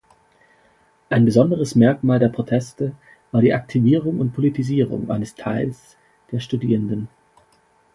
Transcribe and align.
Ein 1.11 1.25
besonderes 1.25 1.75
Merkmal 1.75 2.17
der 2.17 2.29
Proteste 2.29 2.95
war 3.31 3.41
die 3.41 3.53
Aktivierung 3.53 4.19
und 4.19 4.33
Politisierung 4.33 5.11
eines 5.11 5.35
Teils 5.35 5.95
der 6.31 6.39
Studierenden. 6.39 7.07